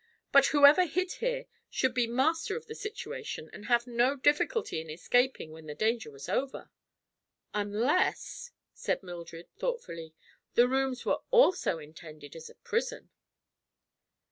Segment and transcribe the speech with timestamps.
[0.31, 4.89] But whoever hid here should be master of the situation and have no difficulty in
[4.89, 6.71] escaping when the danger was over."
[7.53, 10.15] "Unless," said Mildred, thoughtfully,
[10.55, 13.11] "the rooms were also intended as a prison."